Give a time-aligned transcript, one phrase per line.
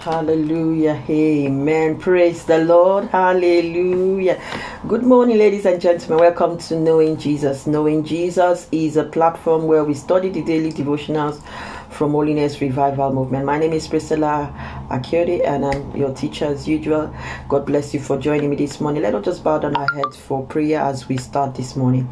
[0.00, 1.04] Hallelujah.
[1.10, 1.98] Amen.
[1.98, 3.08] Praise the Lord.
[3.08, 4.40] Hallelujah.
[4.88, 6.20] Good morning, ladies and gentlemen.
[6.20, 7.66] Welcome to Knowing Jesus.
[7.66, 11.42] Knowing Jesus is a platform where we study the daily devotionals
[11.90, 13.44] from Holiness Revival Movement.
[13.44, 14.50] My name is Priscilla
[14.88, 17.14] Akiode and I'm your teacher as usual.
[17.50, 19.02] God bless you for joining me this morning.
[19.02, 22.08] Let us just bow down our heads for prayer as we start this morning.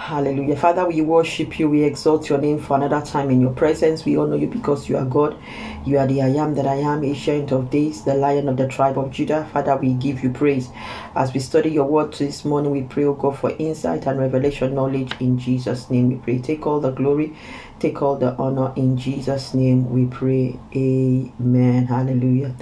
[0.00, 0.56] Hallelujah.
[0.56, 1.68] Father, we worship you.
[1.68, 4.06] We exalt your name for another time in your presence.
[4.06, 5.36] We honor you because you are God.
[5.84, 8.66] You are the I am that I am, ancient of days, the lion of the
[8.66, 9.46] tribe of Judah.
[9.52, 10.70] Father, we give you praise.
[11.14, 14.74] As we study your word this morning, we pray, O God, for insight and revelation
[14.74, 16.08] knowledge in Jesus' name.
[16.08, 16.38] We pray.
[16.38, 17.36] Take all the glory,
[17.78, 19.90] take all the honor in Jesus' name.
[19.90, 20.58] We pray.
[20.74, 21.86] Amen.
[21.86, 22.54] Hallelujah.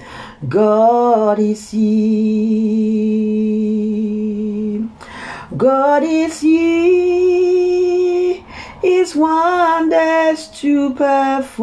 [0.47, 3.18] God is here.
[5.57, 8.43] God is here,
[8.81, 11.59] His wonders to perform.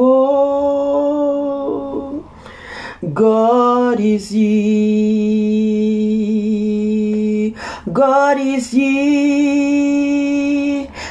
[3.14, 4.64] God is here,
[7.93, 8.96] God is here.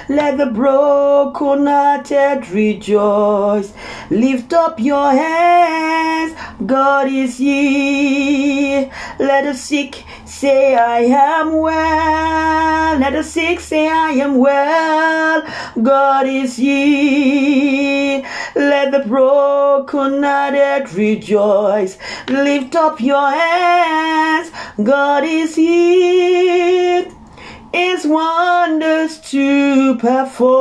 [0.08, 3.74] Let the broken-hearted rejoice.
[4.12, 6.36] Lift up your hands.
[6.66, 8.92] God is here.
[9.20, 10.05] Let the sick
[10.36, 13.00] say, I am well.
[13.00, 15.44] Let the sick say, I am well.
[15.82, 18.24] God is here.
[18.56, 21.98] Let the broken-hearted rejoice.
[22.28, 24.52] Lift up your hands.
[24.84, 26.86] God is here.
[26.96, 27.12] here
[27.74, 30.60] is wonders to perform.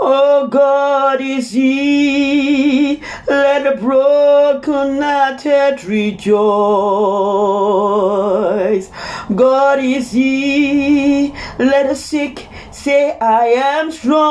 [0.00, 3.02] Oh, God is He.
[3.26, 3.80] Let the
[4.78, 6.38] broken-hearted rejoice.
[9.34, 11.34] God is He.
[11.58, 14.28] Let the sick say, I am strong.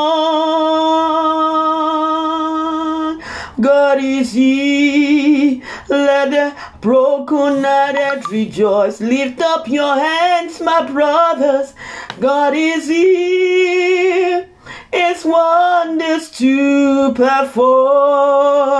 [3.59, 5.61] God is He.
[5.89, 9.01] Let the broken-hearted rejoice.
[9.01, 11.73] Lift up your hands, my brothers.
[12.21, 14.47] God is here.
[14.93, 18.77] It's wonders to perform.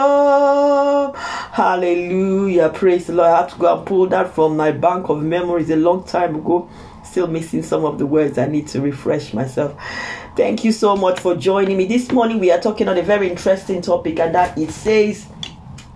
[1.58, 2.70] Hallelujah.
[2.70, 3.32] Praise the Lord.
[3.32, 6.36] I had to go and pull that from my bank of memories a long time
[6.36, 6.70] ago.
[7.04, 8.38] Still missing some of the words.
[8.38, 9.76] I need to refresh myself.
[10.36, 11.86] Thank you so much for joining me.
[11.86, 15.26] This morning we are talking on a very interesting topic, and that it says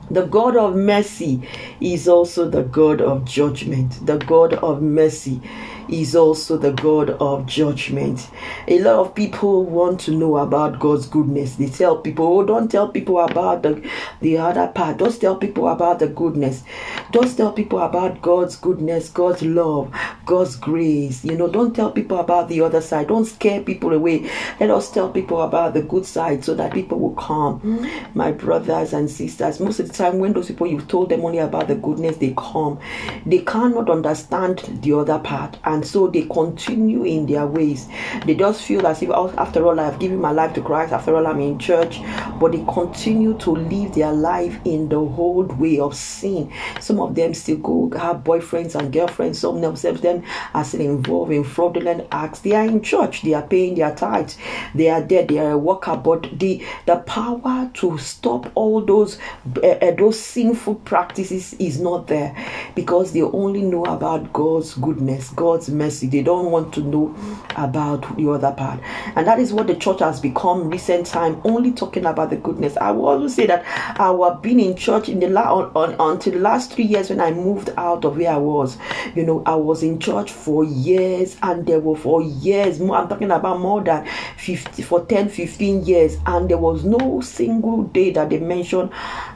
[0.10, 1.48] the God of mercy
[1.80, 4.04] is also the God of judgment.
[4.04, 5.42] The God of mercy
[5.90, 8.30] is also the God of judgment.
[8.68, 11.56] A lot of people want to know about God's goodness.
[11.56, 13.90] They tell people, oh, don't tell people about the,
[14.22, 15.00] the other part.
[15.00, 16.64] Just tell people about the goodness.
[17.12, 19.94] Just tell people about God's goodness, God's love,
[20.26, 21.24] God's grace.
[21.26, 23.08] You know, don't tell people about the other side.
[23.08, 24.30] Don't scare people away.
[24.60, 27.88] Let us tell people about the good side so that people will come.
[28.14, 31.40] My brothers and sisters, most of the time when those people you've told them only
[31.40, 32.80] about the goodness, they come.
[33.26, 35.58] They cannot understand the other part.
[35.72, 37.88] And so they continue in their ways.
[38.26, 40.92] They just feel as if, after all, I've given my life to Christ.
[40.92, 42.02] After all, I'm in church.
[42.40, 46.52] But they continue to live their life in the old way of sin.
[46.82, 49.40] Some of them still go have boyfriends and girlfriends.
[49.40, 50.24] Some of them
[50.54, 52.40] are still involved in fraudulent acts.
[52.40, 53.22] They are in church.
[53.22, 54.38] They are paying their tithes.
[54.76, 55.26] They are there.
[55.26, 55.96] They are a worker.
[55.96, 59.18] But the the power to stop all those
[59.64, 62.36] uh, those sinful practices is not there
[62.76, 66.08] because they only know about God's goodness, God's mercy.
[66.08, 67.16] They don't want to know
[67.56, 68.80] about the other part.
[69.16, 72.78] And that is what the church has become recent time, only talking about the goodness.
[72.78, 73.66] I will always say that
[74.00, 77.10] I have been in church in the la- on, on, until the last three years
[77.10, 78.78] when I moved out of where I was.
[79.16, 82.98] You know, I was in church for years and there were for years more.
[82.98, 84.08] I'm talking about more than
[84.38, 88.92] 50 for 10, 15 years, and there was no single day that they mentioned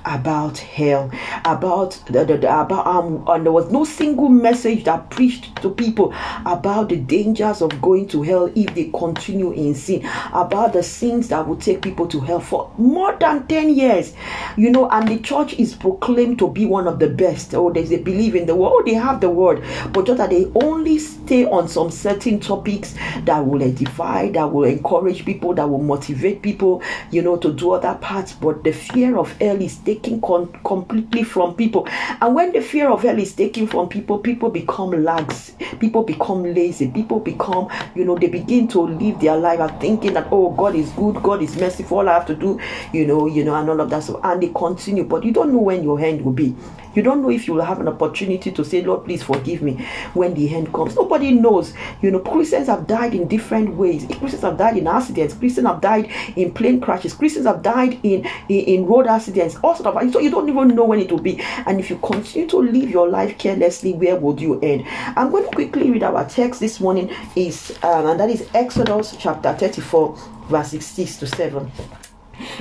[0.06, 1.12] about hell,
[1.46, 5.70] about the, the, the about um, and there was no single message that preached to
[5.70, 6.14] people
[6.46, 11.28] about the dangers of going to hell if they continue in sin, about the sins
[11.30, 14.14] that will take people to hell for more than 10 years.
[14.58, 17.54] You know, and the church is proclaimed to be one of the best.
[17.54, 20.30] Oh, there's a belief in the word, oh, they have the word, but just that
[20.30, 25.70] they only stay on some certain topics that will edify, that will encourage people, that
[25.70, 26.82] will motivate people,
[27.12, 28.34] you know, to do other parts.
[28.34, 31.88] But the fear of hell is taken con- completely from people.
[32.22, 35.54] And when the fear of hell is taken from people, people become lags.
[35.80, 36.90] People become lazy.
[36.90, 40.76] People become, you know, they begin to live their life and thinking that, oh, God
[40.76, 42.00] is good, God is merciful.
[42.00, 42.60] All I have to do,
[42.94, 44.04] you know, you know, and all of that.
[44.04, 46.56] So, and they continue, but you don't know when your end will be.
[46.96, 49.86] You don't know if you will have an opportunity to say, Lord, please forgive me
[50.14, 50.96] when the end comes.
[50.96, 51.74] Nobody knows.
[52.02, 54.06] You know, Christians have died in different ways.
[54.06, 55.34] Christians have died in accidents.
[55.34, 57.14] Christians have died in plane crashes.
[57.14, 59.58] Christians have died in, in, in road accidents.
[59.64, 60.14] All sort of.
[60.14, 61.42] So you don't even know when it will be.
[61.66, 64.86] And if you continue to live your life carelessly, where would you end?
[64.88, 69.16] I'm going to quickly read our text this morning is um, and that is Exodus
[69.20, 70.18] chapter 34
[70.50, 71.72] verse 6 to 7.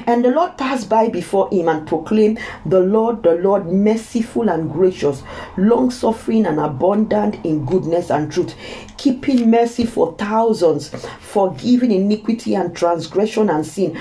[0.06, 4.70] And the Lord passed by before him and proclaimed, The Lord, the Lord, merciful and
[4.70, 5.22] gracious,
[5.56, 8.54] long suffering and abundant in goodness and truth,
[9.04, 10.88] keeping mercy for thousands,
[11.20, 13.94] forgiving iniquity and transgression and sin,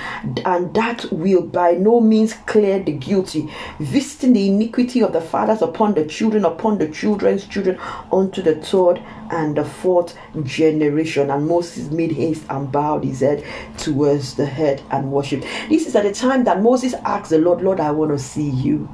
[0.46, 3.46] and that will by no means clear the guilty,
[3.78, 7.78] visiting the iniquity of the fathers upon the children, upon the children's children,
[8.10, 8.98] unto the third
[9.30, 11.30] and the fourth generation.
[11.30, 13.44] And Moses made haste and bowed his head
[13.76, 15.44] towards the head and worshipped.
[15.68, 18.48] This is at the time that Moses asked the Lord, Lord, I want to see
[18.48, 18.88] you.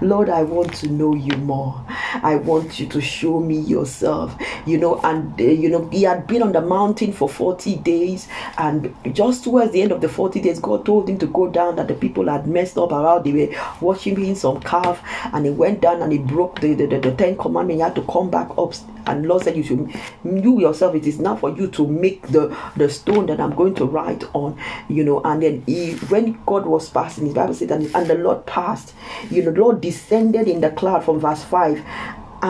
[0.00, 1.82] Lord, I want to know you more.
[2.22, 4.36] I want you to show me yourself.
[4.66, 8.28] You know, and uh, you know, he had been on the mountain for 40 days,
[8.58, 11.76] and just towards the end of the 40 days, God told him to go down
[11.76, 13.24] that the people had messed up around.
[13.24, 15.02] They were worshiping some calf,
[15.32, 17.78] and he went down and he broke the, the, the, the Ten Commandments.
[17.78, 18.74] He had to come back up
[19.06, 19.94] and Lord said, You should
[20.24, 23.74] you yourself, it is now for you to make the, the stone that I'm going
[23.76, 24.58] to write on,
[24.88, 25.20] you know.
[25.24, 28.94] And then he when God was passing, his Bible said, and, and the Lord passed,
[29.30, 31.84] you know, the Lord descended in the cloud from verse 5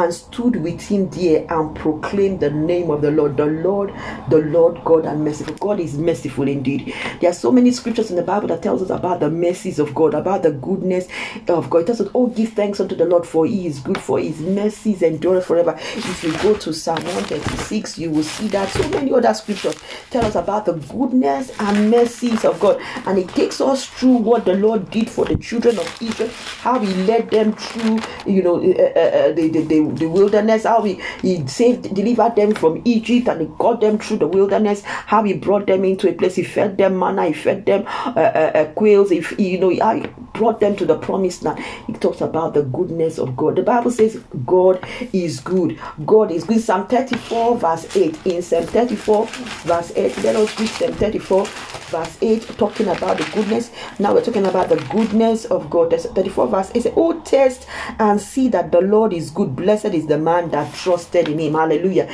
[0.02, 3.36] and stood with him there and proclaimed the name of the Lord.
[3.36, 3.94] The Lord,
[4.28, 5.54] the Lord God and merciful.
[5.54, 6.94] God is merciful indeed.
[7.20, 9.94] There are so many scriptures in the Bible that tells us about the mercies of
[9.94, 11.08] God, about the goodness
[11.48, 11.78] of God.
[11.78, 14.40] It tells us, oh, give thanks unto the Lord for he is good, for his
[14.40, 15.74] mercies endure forever.
[15.78, 19.76] If you go to Psalm 136, you will see that so many other scriptures
[20.10, 22.80] tell us about the goodness and mercies of God.
[23.06, 26.78] And it takes us through what the Lord did for the children of Israel, how
[26.78, 30.82] he led them through, you know, uh, uh, uh the, the, the the, wilderness, how
[30.82, 35.22] he, he saved, delivered them from Egypt and he got them through the wilderness, how
[35.24, 38.52] he brought them into a place, he fed them manna, he fed them uh, uh,
[38.54, 41.58] uh, quails, if you know, he brought them to the promised land.
[41.86, 43.56] He talks about the goodness of God.
[43.56, 45.78] The Bible says God is good.
[46.04, 46.60] God is good.
[46.60, 48.26] Psalm 34, verse 8.
[48.26, 53.24] In Psalm 34, verse 8, let us read Psalm 34, verse 8, talking about the
[53.34, 53.70] goodness.
[53.98, 55.90] Now we're talking about the goodness of God.
[55.92, 57.66] 34, verse 8 says, Oh, test
[57.98, 61.54] and see that the Lord is good Blessed is the man that trusted in him.
[61.54, 62.08] Hallelujah.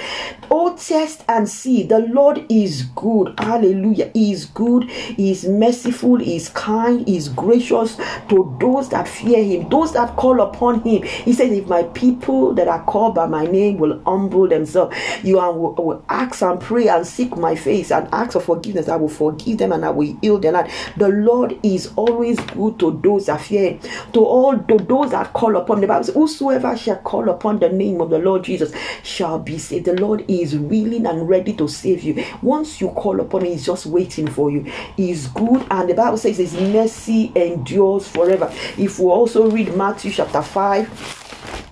[0.50, 1.82] Oh, test and see.
[1.82, 3.34] The Lord is good.
[3.38, 4.10] Hallelujah.
[4.14, 4.84] He is good.
[4.90, 6.16] He is merciful.
[6.16, 7.06] He is kind.
[7.06, 7.96] He is gracious
[8.30, 11.02] to those that fear him, those that call upon him.
[11.02, 15.38] He says, If my people that are called by my name will humble themselves, you
[15.38, 18.96] are, will, will ask and pray and seek my face and ask for forgiveness, I
[18.96, 20.70] will forgive them and I will heal their land.
[20.96, 23.80] The Lord is always good to those that fear him,
[24.14, 26.12] to all to those that call upon the Bible.
[26.14, 28.72] Whosoever shall call upon upon the name of the Lord Jesus
[29.02, 29.86] shall be saved.
[29.86, 32.24] The Lord is willing and ready to save you.
[32.40, 34.62] Once you call upon him, he's just waiting for you.
[34.96, 38.48] He's good, and the Bible says his mercy endures forever.
[38.78, 41.11] If we also read Matthew chapter 5,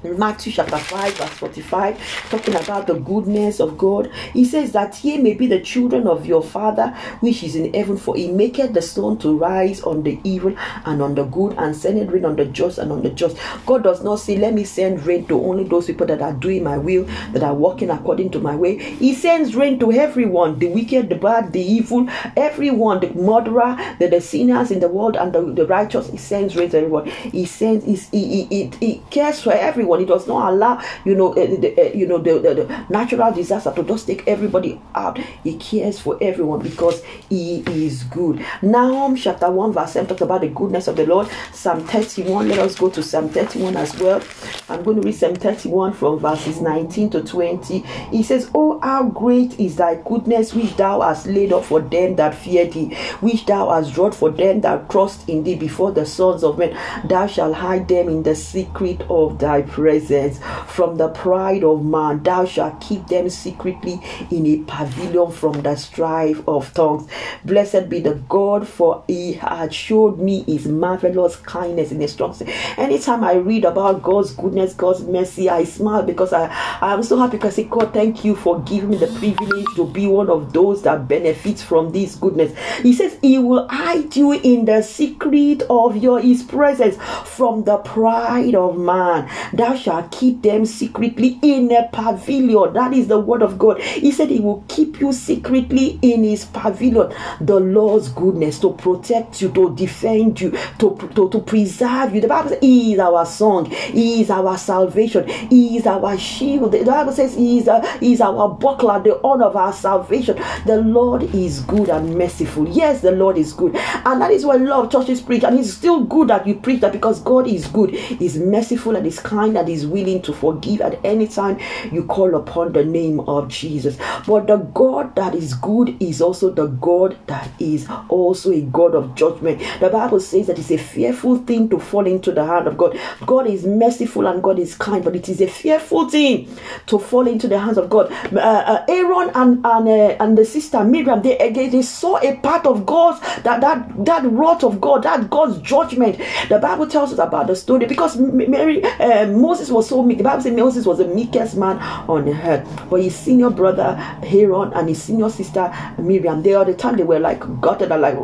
[0.02, 4.10] Matthew chapter 5, verse 45, talking about the goodness of God.
[4.32, 6.88] He says that ye may be the children of your Father
[7.20, 10.54] which is in heaven, for he maketh the sun to rise on the evil
[10.86, 13.36] and on the good, and sendeth rain on the just and on the just.
[13.66, 16.64] God does not say, Let me send rain to only those people that are doing
[16.64, 18.78] my will, that are walking according to my way.
[18.78, 22.08] He sends rain to everyone the wicked, the bad, the evil,
[22.38, 26.08] everyone, the murderer, the, the sinners in the world, and the, the righteous.
[26.08, 27.06] He sends rain to everyone.
[27.06, 30.02] He sends, he, he, he, he cares for everyone everyone.
[30.02, 33.32] It does not allow, you know, uh, the, uh, you know, the, the, the, natural
[33.32, 35.18] disaster to just take everybody out.
[35.44, 38.44] He cares for everyone because He is good.
[38.62, 41.28] Nahum chapter 1, verse 7 talks about the goodness of the Lord.
[41.52, 44.22] Psalm 31, let us go to Psalm 31 as well.
[44.68, 47.78] I'm going to read Psalm 31 from verses 19 to 20.
[48.10, 52.16] He says, Oh, how great is thy goodness which thou hast laid up for them
[52.16, 56.06] that fear thee, which thou hast wrought for them that trust in thee before the
[56.06, 56.76] sons of men.
[57.04, 60.38] Thou shalt hide them in the secret of thy presence.
[60.66, 63.98] From the pride of man, thou shalt keep them secretly
[64.30, 67.08] in a pavilion from the strife of tongues.
[67.46, 72.36] Blessed be the God, for he had showed me his marvelous kindness in his strong.
[72.76, 76.46] Anytime I read about God's goodness, God's mercy, I smile because I,
[76.80, 79.66] I am so happy because I say, God, thank you for giving me the privilege
[79.76, 82.52] to be one of those that benefits from this goodness.
[82.82, 87.78] He says, He will hide you in the secret of your his presence from the
[87.78, 89.28] pride of man.
[89.52, 92.72] Thou thou shalt keep them secretly in a pavilion.
[92.72, 93.80] That is the word of God.
[93.80, 97.12] He said he will keep you secretly in his pavilion.
[97.40, 102.20] The Lord's goodness to protect you, to defend you, to, to, to preserve you.
[102.20, 106.72] The Bible says he is our song, he is our salvation, he is our shield.
[106.72, 110.40] The Bible says he is, a, he is our buckler, the honor of our salvation.
[110.66, 112.68] The Lord is good and merciful.
[112.68, 113.76] Yes, the Lord is good.
[113.76, 115.44] And that is why love churches preach.
[115.44, 119.06] And it's still good that you preach that because God is good, is merciful, and
[119.06, 121.58] is kind, and is willing to forgive at any time
[121.92, 123.96] you call upon the name of Jesus.
[124.26, 128.94] But the God that is good is also the God that is also a God
[128.94, 129.62] of judgment.
[129.80, 132.98] The Bible says that it's a fearful thing to fall into the hand of God.
[133.26, 136.48] God is merciful and God is kind, but it is a fearful thing
[136.86, 138.10] to fall into the hands of God.
[138.32, 142.36] Uh, uh, Aaron and and, uh, and the sister Miriam, they, they they saw a
[142.36, 146.18] part of God's that that that wrath of God, that God's judgment.
[146.48, 150.18] The Bible tells us about the story because Mary uh, Moses was so meek.
[150.18, 151.78] The Bible says Moses was the meekest man
[152.08, 156.72] on earth, but his senior brother Aaron and his senior sister Miriam, they all the
[156.72, 158.14] time they were like gutted and like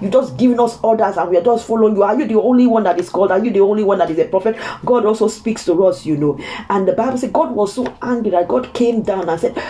[0.00, 2.04] you just giving us orders and we are just following you.
[2.04, 3.32] Are you the only one that is called?
[3.32, 4.56] Are you the only one that is a prophet?
[4.84, 6.38] God also speaks to us, you know.
[6.68, 9.60] And the Bible says God was so angry that God came down and said,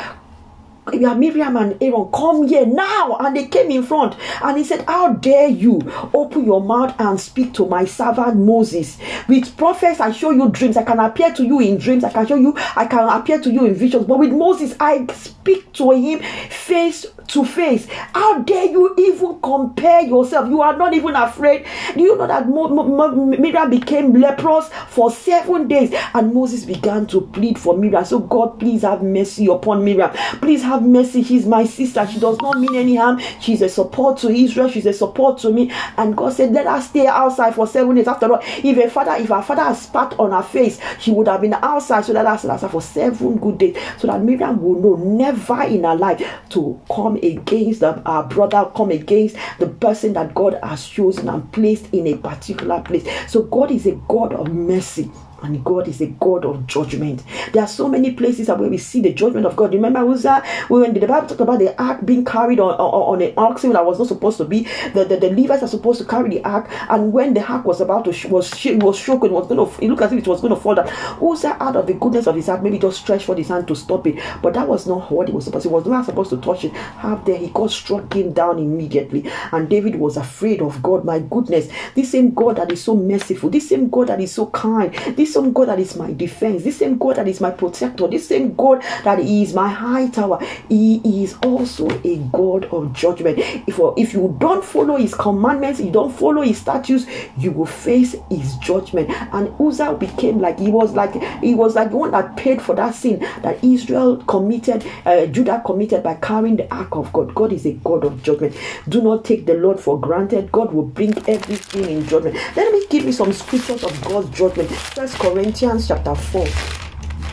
[0.92, 3.16] Miriam and Aaron, come here now.
[3.20, 4.16] And they came in front.
[4.42, 5.80] And he said, How dare you
[6.14, 8.98] open your mouth and speak to my servant Moses?
[9.28, 10.76] With prophets, I show you dreams.
[10.76, 12.04] I can appear to you in dreams.
[12.04, 14.06] I can show you, I can appear to you in visions.
[14.06, 16.20] But with Moses, I speak to him
[16.50, 17.86] face to face.
[18.14, 20.48] How dare you even compare yourself?
[20.48, 21.66] You are not even afraid.
[21.94, 27.58] Do you know that Miriam became leprous for seven days and Moses began to plead
[27.58, 28.04] for Miriam?
[28.04, 30.10] So, God, please have mercy upon Miriam.
[30.40, 31.22] Please have mercy.
[31.22, 32.06] She's my sister.
[32.06, 33.20] She does not mean any harm.
[33.40, 34.68] She's a support to Israel.
[34.68, 35.70] She's a support to me.
[35.96, 38.08] And God said, Let us stay outside for seven days.
[38.08, 41.28] After all, if a father, if our father has spat on her face, she would
[41.28, 42.04] have been outside.
[42.04, 43.76] So let us outside for seven good days.
[43.98, 48.90] So that Miriam will know never in her life to come against our brother, come
[48.90, 53.06] against the person that God has chosen and placed in a particular place.
[53.30, 55.10] So God is a God of mercy
[55.42, 57.22] and God is a God of judgment.
[57.52, 59.72] There are so many places where we see the judgment of God.
[59.72, 63.34] Remember Uzzah, when the Bible talked about the ark being carried on, on, on an
[63.36, 66.30] oxen that was not supposed to be, the, the, the Levites are supposed to carry
[66.30, 69.46] the ark, and when the ark was about to sh- was sh- was shaken, was
[69.46, 70.88] going to it looked as if it was going to fall down.
[71.22, 73.74] Uzzah, out of the goodness of his heart, maybe just stretched for his hand to
[73.74, 75.64] stop it, but that was not what he was supposed.
[75.64, 76.72] He was not supposed to touch it.
[76.72, 81.04] Half there, he got struck him down immediately, and David was afraid of God.
[81.04, 84.46] My goodness, this same God that is so merciful, this same God that is so
[84.46, 87.50] kind, this this same God that is my defense, this same God that is my
[87.52, 92.92] protector, this same God that is my high tower, He is also a God of
[92.92, 93.38] judgment.
[93.38, 97.06] If, if you don't follow His commandments, you don't follow His statutes,
[97.38, 99.10] you will face His judgment.
[99.32, 102.74] And Uzzah became like he was like he was like the one that paid for
[102.74, 107.34] that sin that Israel committed, uh, Judah committed by carrying the ark of God.
[107.34, 108.56] God is a God of judgment.
[108.88, 110.50] Do not take the Lord for granted.
[110.50, 112.36] God will bring everything in judgment.
[112.56, 114.70] Let me give you some scriptures of God's judgment.
[114.70, 116.79] First Corinthians chapter 4.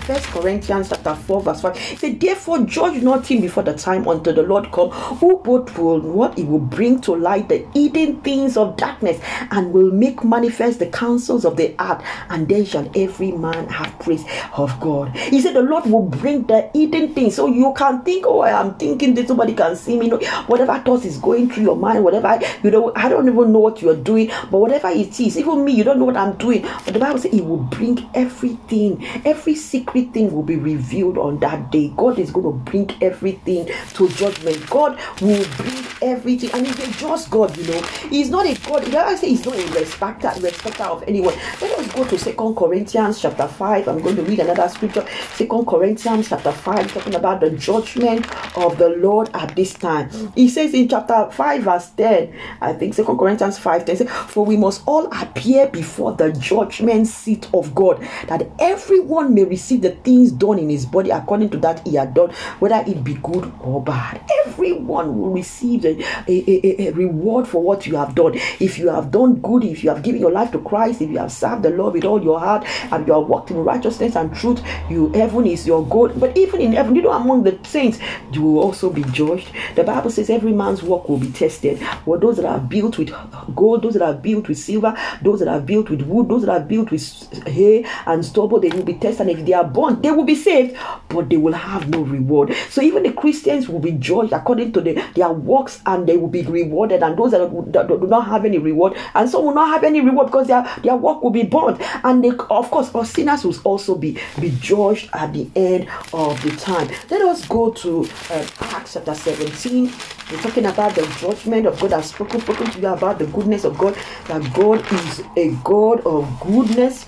[0.08, 1.76] First Corinthians chapter 4, verse 5.
[1.76, 5.78] It said, Therefore, judge not him before the time until the Lord come, who both
[5.78, 9.20] will what he will bring to light the hidden things of darkness,
[9.52, 14.00] and will make manifest the counsels of the earth, and then shall every man have
[14.00, 14.24] praise
[14.56, 15.14] of God.
[15.14, 17.36] He said, The Lord will bring the hidden things.
[17.36, 20.08] So you can think, Oh, I am thinking that somebody can see me.
[20.08, 23.60] No, whatever thoughts is going through your mind, whatever you know, I don't even know
[23.60, 26.38] what you are doing, but whatever it is, even me, you don't know what I'm
[26.38, 26.62] doing.
[26.62, 31.40] But the Bible says He will bring everything, every secret everything will be revealed on
[31.40, 31.92] that day.
[31.98, 34.70] God is going to bring everything to judgment.
[34.70, 37.82] God will bring everything, and He's a just God, you know.
[38.10, 38.94] He's not a God.
[38.94, 41.34] I say He's not a respecter, respecter of anyone?
[41.60, 43.88] Let us go to Second Corinthians chapter 5.
[43.88, 45.06] I'm going to read another scripture.
[45.34, 50.10] Second Corinthians chapter 5, talking about the judgment of the Lord at this time.
[50.36, 54.46] He says in chapter 5, verse 10, I think Second Corinthians 5 10 says, For
[54.46, 59.87] we must all appear before the judgment seat of God, that everyone may receive the
[59.88, 62.30] the things done in his body according to that he had done,
[62.60, 64.22] whether it be good or bad.
[64.46, 68.34] Everyone will receive a, a, a, a, reward for what you have done.
[68.60, 71.20] If you have done good, if you have given your life to Christ, if you
[71.20, 74.36] have served the Lord with all your heart, and you have walked in righteousness and
[74.36, 76.10] truth, you heaven is your goal.
[76.10, 78.00] But even in heaven, you know, among the saints,
[78.32, 79.52] you will also be judged.
[79.76, 81.80] The Bible says every man's work will be tested.
[82.04, 83.14] For those that are built with
[83.56, 86.52] gold, those that are built with silver, those that are built with wood, those that
[86.52, 89.28] are built with hay and stubble, they will be tested.
[89.28, 90.76] And if they are born, they will be saved,
[91.08, 92.52] but they will have no reward.
[92.72, 96.28] So even the Christians will be judged according to the, their works and they will
[96.30, 97.04] be rewarded.
[97.04, 100.02] And those that, that do not have any reward, and some will not have any
[100.02, 101.80] reward because their, their work will be burnt.
[102.04, 106.42] And they, of course, our sinners will also be, be judged at the end of
[106.42, 106.90] the time.
[107.12, 109.94] Let us go to uh, Acts chapter 17.
[110.32, 111.94] We're talking about the judgment of God.
[111.94, 113.96] I've spoken, spoken to you about the goodness of God.
[114.28, 117.06] That God is a God of goodness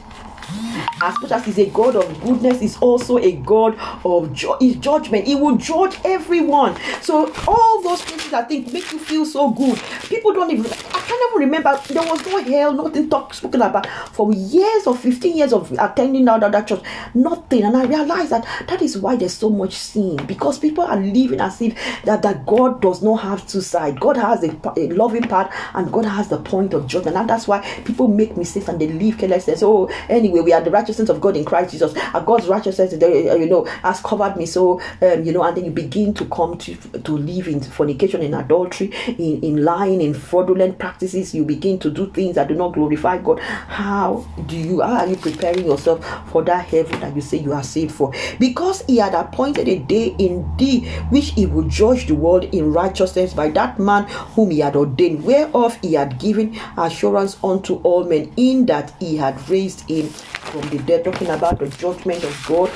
[1.01, 4.75] as much as he's a God of goodness, he's also a God of ju- his
[4.77, 5.25] judgment.
[5.27, 6.75] He will judge everyone.
[7.01, 9.79] So all those things I think make you feel so good.
[10.03, 10.65] People don't even.
[10.65, 11.79] I can't even remember.
[11.87, 16.25] There was no hell, nothing talk spoken about for years or 15 years of attending
[16.25, 16.81] now that church.
[17.13, 20.99] Nothing, and I realized that that is why there's so much sin because people are
[20.99, 21.75] living as if
[22.05, 23.97] that that God does not have two sides.
[23.99, 27.47] God has a, a loving part, and God has the point of judgment, and that's
[27.47, 29.63] why people make mistakes and they leave carelessness.
[29.63, 31.93] Oh, anyway, we are the righteousness of God in Christ Jesus.
[31.95, 34.45] Uh, God's righteousness, uh, you know, has covered me.
[34.45, 38.21] So, um, you know, and then you begin to come to to live in fornication,
[38.21, 41.35] in adultery, in, in lying, in fraudulent practices.
[41.35, 43.39] You begin to do things that do not glorify God.
[43.39, 44.81] How do you?
[44.81, 48.11] How are you preparing yourself for that heaven that you say you are saved for?
[48.39, 53.33] Because He had appointed a day indeed which He will judge the world in righteousness
[53.33, 58.33] by that man whom He had ordained, whereof He had given assurance unto all men,
[58.37, 60.07] in that He had raised Him
[60.49, 62.71] from the dead, talking about the judgment of God.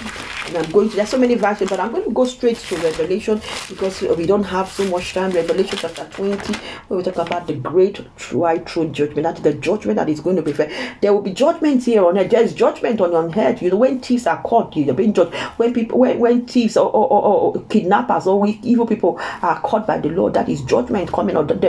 [0.48, 2.76] And I'm going to, there's so many verses, but I'm going to go straight to
[2.76, 5.32] Revelation because we don't have so much time.
[5.32, 6.54] Revelation chapter 20,
[6.88, 7.98] where we talk about the great
[8.32, 9.24] white throne judgment.
[9.24, 10.98] That's the judgment that is going to be fair.
[11.02, 12.30] There will be judgment here on earth.
[12.30, 13.62] There's judgment on on earth.
[13.62, 15.34] You know, when thieves are caught, you're being judged.
[15.58, 19.88] When people, when, when thieves or, or, or, or kidnappers or evil people are caught
[19.88, 21.60] by the Lord, that is judgment coming on them.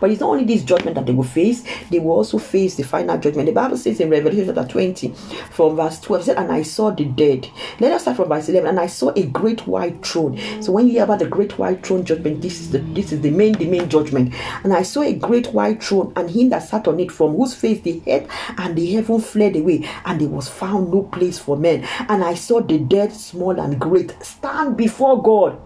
[0.00, 2.82] But it's not only this judgment that they will face, they will also face the
[2.82, 3.46] final judgment.
[3.46, 5.08] The Bible says in Revelation chapter 20,
[5.50, 7.48] from verse 12, said, And I saw the dead.
[7.80, 8.68] Let us start from verse 11.
[8.68, 10.38] And I saw a great white throne.
[10.62, 13.20] So when you hear about the great white throne judgment, this is the this is
[13.20, 14.34] the main the main judgment.
[14.64, 17.54] And I saw a great white throne, and him that sat on it, from whose
[17.54, 21.56] face the earth and the heaven fled away, and there was found no place for
[21.56, 21.84] men.
[22.08, 25.58] And I saw the dead, small and great, stand before God.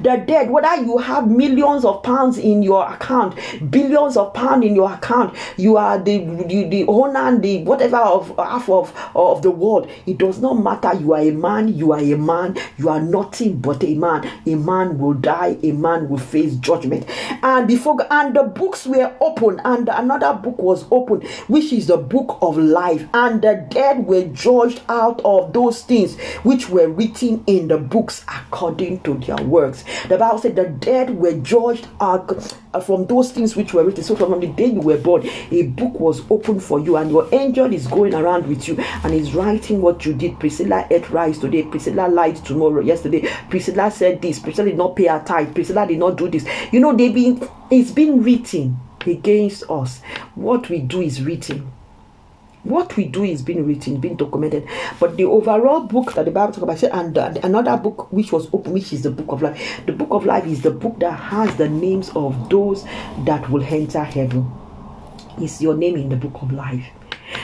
[0.00, 3.38] The dead, whether you have millions of pounds in your account,
[3.70, 6.18] billions of pounds in your account, you are the
[6.70, 9.50] the, owner and the whatever of half of, of the
[10.06, 10.94] It does not matter.
[10.98, 14.30] You are a man, you are a man, you are nothing but a man.
[14.46, 17.06] A man will die, a man will face judgment.
[17.42, 21.96] And before and the books were open, and another book was open, which is the
[21.96, 23.06] book of life.
[23.14, 28.24] And the dead were judged out of those things which were written in the books
[28.28, 29.84] according to their works.
[30.08, 34.04] The Bible said the dead were judged out uh, from those things which were written.
[34.04, 37.28] So from the day you were born, a book was opened for you, and your
[37.32, 40.38] angel is going around with you and is writing what you did.
[40.38, 41.62] Priscilla ate rice today.
[41.62, 42.80] Priscilla lied tomorrow.
[42.80, 44.38] Yesterday, Priscilla said this.
[44.38, 45.54] Priscilla did not pay her tithe.
[45.54, 46.46] Priscilla did not do this.
[46.72, 50.00] You know, they've been it's been written against us.
[50.34, 51.72] What we do is written.
[52.62, 54.68] What we do is being written, being documented.
[54.98, 58.48] But the overall book that the Bible talks about, said, and another book which was
[58.52, 59.80] open, which is the book of life.
[59.86, 62.84] The book of life is the book that has the names of those
[63.24, 64.50] that will enter heaven.
[65.40, 66.84] Is your name in the book of life?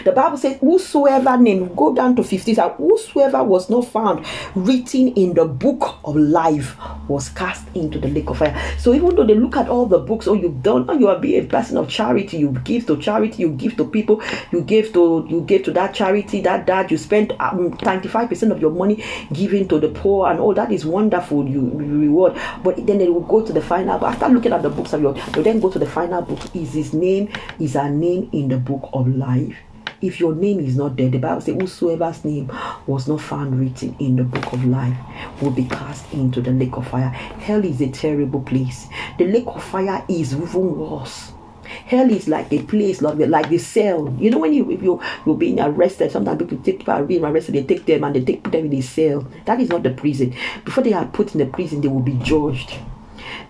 [0.07, 5.35] The Bible says, Whosoever name, go down to 15, whosoever was not found written in
[5.35, 6.77] the book of life
[7.09, 8.57] was cast into the lake of fire.
[8.79, 11.19] So even though they look at all the books, oh, you've done, oh, you are
[11.19, 14.93] being a person of charity, you give to charity, you give to people, you give
[14.93, 19.03] to you give to that charity, that that you spend um, 95% of your money
[19.33, 22.39] giving to the poor and all that is wonderful, you, you reward.
[22.63, 23.99] But then they will go to the final.
[23.99, 26.39] But after looking at the books of your, they then go to the final book.
[26.55, 29.57] Is his name, is our name in the book of life?
[30.01, 32.51] If your name is not there, the Bible says, Whosoever's name
[32.87, 34.97] was not found written in the book of life
[35.41, 37.09] will be cast into the lake of fire.
[37.09, 38.87] Hell is a terrible place.
[39.19, 41.33] The lake of fire is even worse.
[41.65, 44.15] Hell is like a place like the, like the cell.
[44.19, 47.25] You know when you if you you're being arrested, sometimes people take people are being
[47.25, 49.27] arrested, they take them and they take put them in a cell.
[49.47, 50.35] That is not the prison.
[50.65, 52.79] Before they are put in the prison, they will be judged.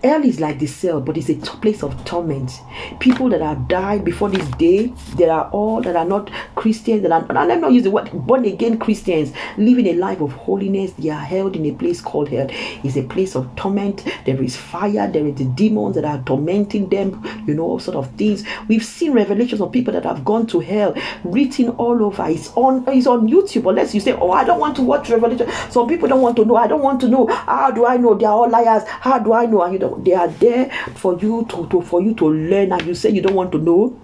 [0.03, 2.51] Hell is like the cell, but it's a place of torment.
[2.99, 7.11] People that have died before this day, there are all that are not Christians, that
[7.11, 10.91] are, let me not use the word born again Christians, living a life of holiness.
[10.93, 12.47] They are held in a place called hell.
[12.83, 14.05] It's a place of torment.
[14.25, 15.09] There is fire.
[15.11, 17.23] There is the demons that are tormenting them.
[17.47, 18.43] You know all sort of things.
[18.67, 22.27] We've seen revelations of people that have gone to hell, written all over.
[22.27, 22.83] It's on.
[22.87, 23.69] It's on YouTube.
[23.69, 26.45] Unless you say, "Oh, I don't want to watch Revelation." Some people don't want to
[26.45, 26.55] know.
[26.55, 27.27] I don't want to know.
[27.27, 28.13] How do I know?
[28.13, 28.83] They are all liars.
[28.85, 29.61] How do I know?
[29.61, 32.85] And you know they are there for you to, to for you to learn and
[32.85, 33.99] you say you don't want to know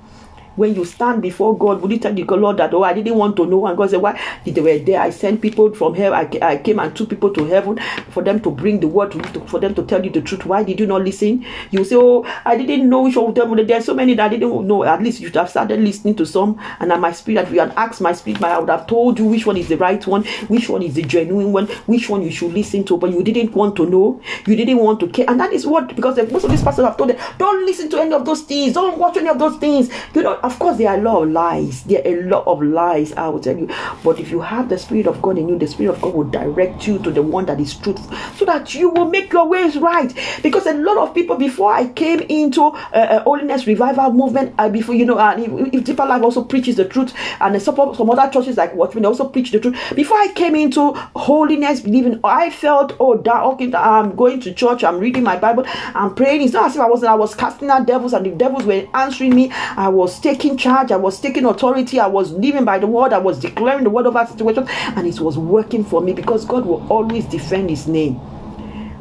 [0.56, 3.36] when you stand before God, would you tell the Lord that, oh, I didn't want
[3.38, 3.66] to know?
[3.66, 4.20] And God said, why?
[4.46, 5.02] They were there.
[5.02, 6.40] I sent people from heaven.
[6.42, 9.24] I, I came and took people to heaven for them to bring the word to
[9.48, 10.46] for them to tell you the truth.
[10.46, 11.46] Why did you not listen?
[11.72, 13.56] You say, oh, I didn't know which of them.
[13.66, 14.84] There are so many that I didn't know.
[14.84, 16.60] At least you should have started listening to some.
[16.80, 19.46] And my spirit, if you had asked my spirit, I would have told you which
[19.46, 22.54] one is the right one, which one is the genuine one, which one you should
[22.54, 22.98] listen to.
[22.98, 24.22] But you didn't want to know.
[24.46, 25.26] You didn't want to care.
[25.28, 28.00] And that is what, because most of these pastors have told them, don't listen to
[28.00, 28.74] any of those things.
[28.74, 29.90] Don't watch any of those things.
[30.14, 31.84] You know, of course, there are a lot of lies.
[31.84, 33.70] There are a lot of lies, I will tell you.
[34.04, 36.26] But if you have the Spirit of God in you, the Spirit of God will
[36.26, 39.78] direct you to the one that is truthful so that you will make your ways
[39.78, 40.14] right.
[40.44, 44.96] Because a lot of people, before I came into uh, uh, holiness revival movement, before
[44.96, 48.58] you know, if, if Deeper Life also preaches the truth, and some, some other churches
[48.58, 49.78] like Watchmen also preach the truth.
[49.96, 54.84] Before I came into holiness, believing, I felt, oh, that, okay, I'm going to church,
[54.84, 56.42] I'm reading my Bible, I'm praying.
[56.42, 58.86] It's not as if I wasn't, I was casting out devils and the devils were
[58.94, 59.52] answering me.
[59.52, 63.18] I was taking charge, I was taking authority, I was living by the word, I
[63.18, 66.66] was declaring the word of our situation, and it was working for me because God
[66.66, 68.20] will always defend his name.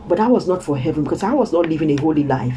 [0.09, 2.57] But that was not for heaven because I was not living a holy life.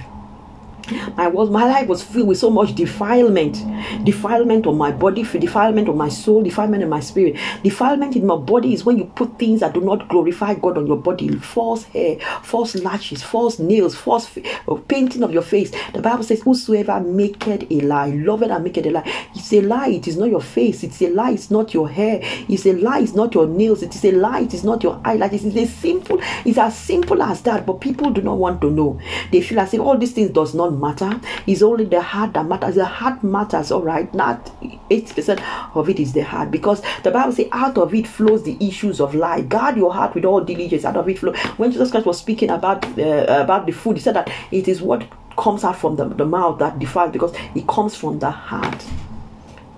[1.16, 3.64] My was my life was filled with so much defilement,
[4.06, 7.38] defilement of my body, defilement of my soul, defilement of my spirit.
[7.64, 10.88] Defilement in my body is when you put things that do not glorify God on
[10.88, 15.72] your body, false hair, false lashes, false nails, false uh, painting of your face.
[15.94, 19.52] The Bible says, "Whosoever maketh a lie, love it and make it a lie." It's
[19.54, 19.90] a lie.
[19.90, 20.84] It is not your face.
[20.84, 21.32] It's a lie.
[21.32, 22.20] It's not your hair.
[22.24, 23.00] It's a lie.
[23.00, 23.82] It's not your nails.
[23.82, 24.42] It is a lie.
[24.42, 25.46] It is not your eyelashes.
[25.46, 26.20] It's a simple.
[26.46, 27.66] It's as simple as that.
[27.66, 29.00] But people do not want to know.
[29.32, 31.20] They feel as if all these things does not matter.
[31.48, 32.76] It's only the heart that matters.
[32.76, 34.12] The heart matters, all right.
[34.14, 34.46] Not
[34.90, 38.58] 80% of it is the heart because the Bible says out of it flows the
[38.66, 39.48] issues of life.
[39.50, 40.86] Guard your heart with all diligence.
[40.86, 41.34] Out of it flow.
[41.58, 44.82] When Jesus Christ was speaking about uh, about the food, he said that it is
[44.82, 45.08] what
[45.38, 48.86] comes out from the, the mouth that defiles because it comes from the heart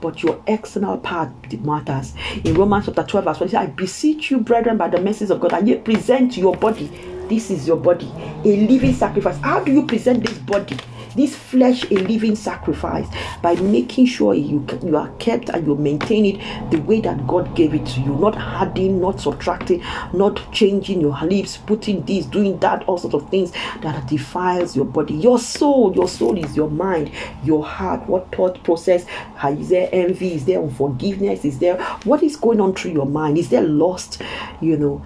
[0.02, 1.30] but your external part
[1.62, 2.14] matters.
[2.44, 5.54] In Romans chapter 12, verse 1, I beseech you, brethren, by the mercies of God,
[5.54, 6.90] and ye present your body.
[7.30, 8.12] This is your body,
[8.46, 9.38] a living sacrifice.
[9.38, 10.78] How do you present this body?
[11.18, 13.08] this flesh a living sacrifice
[13.42, 17.56] by making sure you you are kept and you maintain it the way that God
[17.56, 22.58] gave it to you, not adding, not subtracting, not changing your lips, putting this, doing
[22.60, 25.16] that, all sorts of things that defiles your body.
[25.16, 27.12] Your soul, your soul is your mind,
[27.44, 29.06] your heart, what thought process,
[29.44, 33.08] uh, is there envy, is there unforgiveness, is there what is going on through your
[33.08, 33.38] mind?
[33.38, 34.22] Is there lust,
[34.62, 35.04] you know?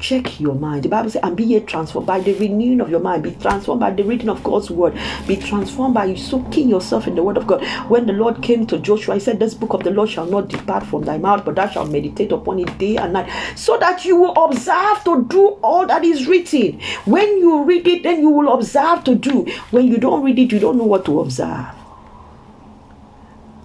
[0.00, 0.82] Check your mind.
[0.82, 3.22] The Bible says, and be ye transformed by the renewing of your mind.
[3.22, 4.98] Be transformed by the reading of God's word.
[5.26, 7.64] Be transformed by you, soaking yourself in the word of God.
[7.88, 10.48] When the Lord came to Joshua, he said, This book of the Lord shall not
[10.48, 14.04] depart from thy mouth, but thou shalt meditate upon it day and night, so that
[14.04, 16.80] you will observe to do all that is written.
[17.04, 19.44] When you read it, then you will observe to do.
[19.70, 21.79] When you don't read it, you don't know what to observe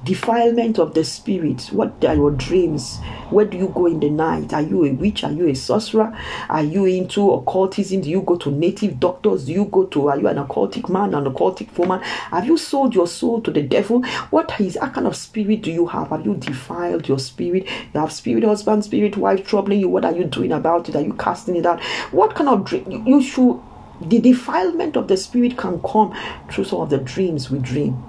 [0.06, 1.63] defilement of the spirit.
[1.72, 3.00] What are your dreams?
[3.32, 4.54] Where do you go in the night?
[4.54, 5.24] Are you a witch?
[5.24, 6.15] Are you a sorcerer?
[6.48, 8.02] Are you into occultism?
[8.02, 9.46] Do you go to native doctors?
[9.46, 12.02] Do you go to, are you an occultic man, an occultic woman?
[12.02, 14.04] Have you sold your soul to the devil?
[14.30, 16.10] What is, what kind of spirit do you have?
[16.10, 17.68] Have you defiled your spirit?
[17.94, 19.89] You have spirit husband, spirit wife troubling you.
[19.89, 20.96] What are you doing about it?
[20.96, 21.84] Are you casting it out?
[22.12, 23.08] What kind of dream?
[23.08, 23.60] You should,
[24.02, 26.15] the defilement of the spirit can come
[26.52, 28.04] through some of the dreams we dream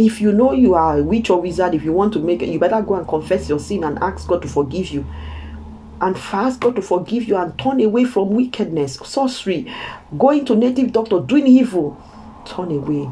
[0.00, 2.48] if you know you are a witch or wizard, if you want to make it,
[2.48, 5.06] you better go and confess your sin and ask God to forgive you.
[6.00, 9.70] And fast God to forgive you and turn away from wickedness, sorcery,
[10.16, 12.02] going to native doctor, doing evil.
[12.46, 13.10] Turn away.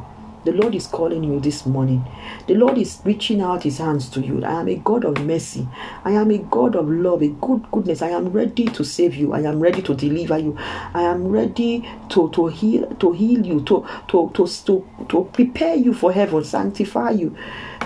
[0.49, 2.03] The Lord is calling you this morning.
[2.47, 4.43] The Lord is reaching out his hands to you.
[4.43, 5.69] I am a God of mercy.
[6.07, 8.01] I am a God of love, a good goodness.
[8.01, 9.35] I am ready to save you.
[9.35, 10.57] I am ready to deliver you.
[10.59, 15.75] I am ready to, to heal to heal you, to, to, to, to, to prepare
[15.75, 17.37] you for heaven, sanctify you.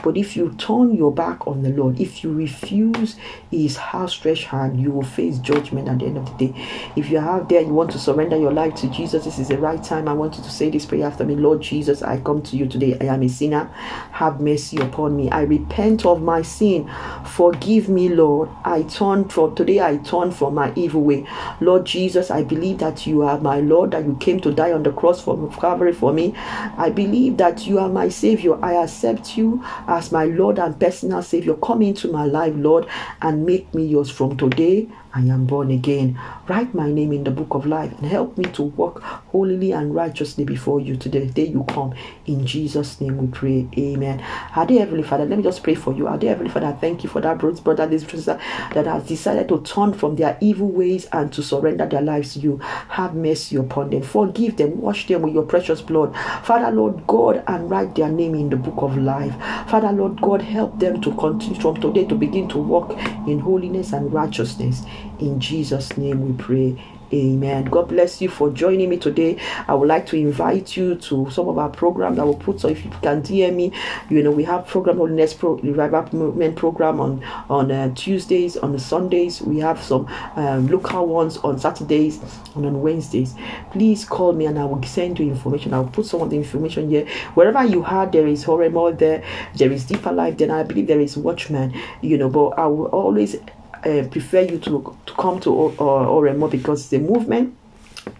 [0.03, 3.17] But if you turn your back on the Lord, if you refuse
[3.51, 6.91] his outstretched hand, you will face judgment at the end of the day.
[6.97, 9.59] If you have there, you want to surrender your life to Jesus, this is the
[9.59, 10.09] right time.
[10.09, 11.37] I want you to say this prayer after me.
[11.37, 12.97] Lord Jesus, I come to you today.
[13.01, 13.65] I am a sinner.
[14.13, 15.31] Have mercy upon me.
[15.31, 16.91] I repent of my sin.
[17.27, 18.49] Forgive me, Lord.
[18.65, 21.27] I turn from today, I turn from my evil way.
[21.61, 24.83] Lord Jesus, I believe that you are my Lord, that you came to die on
[24.83, 26.35] the cross for Calvary for me.
[26.37, 28.63] I believe that you are my Savior.
[28.65, 31.55] I accept you as my Lord and personal Savior.
[31.55, 32.87] Come into my life, Lord,
[33.21, 34.89] and make me yours from today.
[35.15, 36.19] I am born again.
[36.49, 39.95] Write my name in the book of life and help me to walk holily and
[39.95, 41.95] righteously before you today, the day you come.
[42.27, 43.69] In Jesus' name we pray.
[43.77, 44.25] Amen.
[44.57, 46.07] Our dear Heavenly Father, let me just pray for you.
[46.07, 48.41] Our dear Heavenly Father, thank you for that brother, this sister
[48.75, 52.41] that has decided to turn from their evil ways and to surrender their lives to
[52.41, 52.59] you.
[52.89, 54.03] Have mercy upon them.
[54.03, 54.81] Forgive them.
[54.81, 56.15] Wash them with your precious blood.
[56.43, 59.35] Father, Lord God, and write their name in the book of life.
[59.69, 62.93] Father, Lord God, help them to continue from today to begin to walk
[63.27, 64.83] in holiness and righteousness.
[65.19, 66.79] In Jesus' name we pray.
[67.13, 67.67] Amen.
[67.67, 69.37] God bless you for joining me today.
[69.69, 72.59] I would like to invite you to some of our programs I will put.
[72.61, 73.73] So if you can DM me,
[74.09, 78.57] you know we have program on next pro revival movement program on on uh, Tuesdays,
[78.57, 79.43] on Sundays.
[79.43, 82.19] We have some um, local ones on Saturdays
[82.55, 83.35] and on Wednesdays.
[83.73, 85.75] Please call me and I will send you information.
[85.75, 87.07] I will put some of the information here.
[87.35, 89.23] Wherever you are, there is Horemo there,
[89.55, 90.39] there is Deeper Life.
[90.39, 91.75] Then I believe there is Watchman.
[92.01, 93.37] You know, but I will always
[93.85, 97.57] uh, prefer you to, to come to Oremo because the movement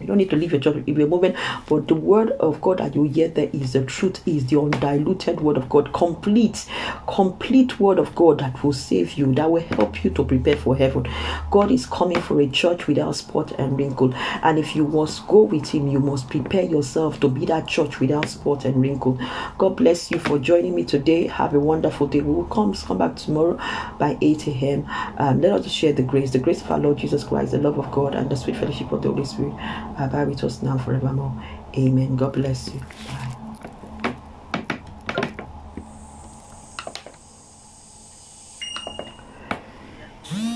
[0.01, 1.35] you don't need to leave your church if you're moving,
[1.69, 5.41] but the word of God that you hear there is the truth, is the undiluted
[5.41, 6.67] word of God, complete,
[7.07, 10.77] complete word of God that will save you, that will help you to prepare for
[10.77, 11.07] heaven.
[11.51, 15.43] God is coming for a church without spot and wrinkle, and if you must go
[15.43, 19.19] with Him, you must prepare yourself to be that church without spot and wrinkle.
[19.59, 21.27] God bless you for joining me today.
[21.27, 22.21] Have a wonderful day.
[22.21, 23.59] We will come come back tomorrow
[23.99, 24.87] by 8 a.m.
[25.19, 27.79] Um, let us share the grace, the grace of our Lord Jesus Christ, the love
[27.79, 29.53] of God, and the sweet fellowship of the Holy Spirit
[29.99, 31.33] abide with us now forevermore.
[31.77, 32.17] Amen.
[32.17, 32.81] God bless you.
[33.09, 33.22] Bye.